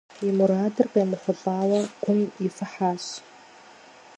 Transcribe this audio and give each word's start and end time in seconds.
И 0.27 0.29
мурадыр 0.37 0.87
къемыхъулӏэурэ, 0.93 1.81
гум 2.01 2.21
ифыхьащ. 2.45 3.05